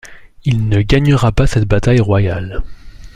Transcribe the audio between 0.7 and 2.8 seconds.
gagnera pas cette Bataille Royale.